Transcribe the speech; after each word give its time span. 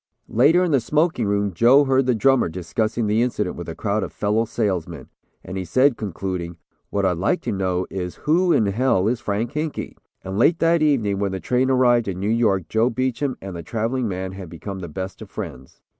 Later, 0.29 0.63
in 0.63 0.71
the 0.71 0.79
smoking 0.79 1.27
room, 1.27 1.53
Joe 1.53 1.83
heard 1.85 2.07
the 2.07 2.15
drummer 2.15 2.49
discussing 2.49 3.05
the 3.05 3.21
incident 3.21 3.55
with 3.55 3.69
a 3.69 3.75
crowd 3.75 4.01
of 4.01 4.11
fellow 4.11 4.45
salesmen, 4.45 5.09
and 5.43 5.57
he 5.59 5.63
said, 5.63 5.95
concluding, 5.95 6.57
"What 6.89 7.05
I'd 7.05 7.17
like 7.19 7.41
to 7.41 7.51
know 7.51 7.85
is 7.91 8.15
who 8.25 8.51
in 8.51 8.65
hell 8.65 9.07
is 9.07 9.19
Frank 9.19 9.51
Hinkey?" 9.51 9.95
And 10.23 10.39
late 10.39 10.57
that 10.57 10.81
evening 10.81 11.19
when 11.19 11.33
the 11.33 11.39
train 11.39 11.69
arrived 11.69 12.07
in 12.07 12.19
New 12.19 12.29
York 12.31 12.67
Joe 12.67 12.89
Beacham 12.89 13.37
and 13.43 13.55
the 13.55 13.61
traveling 13.61 14.07
man 14.07 14.31
had 14.31 14.49
become 14.49 14.79
the 14.79 14.87
best 14.89 15.21
of 15.21 15.29
friends. 15.29 15.81